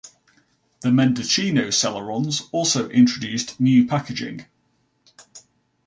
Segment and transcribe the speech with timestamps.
[0.79, 4.47] The Mendocino Celerons also introduced new packaging.